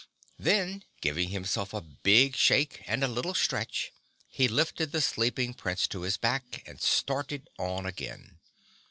Then, 0.39 0.83
giving 0.99 1.29
himself 1.29 1.75
a 1.75 1.79
big 1.81 2.35
shake 2.35 2.81
and 2.87 3.03
a 3.03 3.07
little 3.07 3.35
stretch, 3.35 3.91
he 4.27 4.47
lifted 4.47 4.91
the 4.91 4.99
sleeping 4.99 5.53
Prince 5.53 5.87
to 5.89 6.01
his 6.01 6.17
back 6.17 6.63
and 6.65 6.81
started 6.81 7.47
on 7.59 7.85
again. 7.85 8.39